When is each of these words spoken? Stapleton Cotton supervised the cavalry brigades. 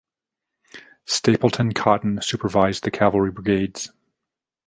Stapleton 1.05 1.73
Cotton 1.73 2.19
supervised 2.23 2.83
the 2.83 2.89
cavalry 2.89 3.29
brigades. 3.29 3.91